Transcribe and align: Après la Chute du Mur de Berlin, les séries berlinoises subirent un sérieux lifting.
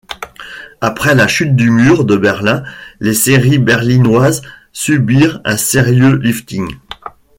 Après 0.81 1.13
la 1.13 1.27
Chute 1.27 1.55
du 1.55 1.69
Mur 1.69 2.05
de 2.05 2.17
Berlin, 2.17 2.63
les 3.01 3.13
séries 3.13 3.59
berlinoises 3.59 4.41
subirent 4.73 5.39
un 5.45 5.57
sérieux 5.57 6.15
lifting. 6.15 6.75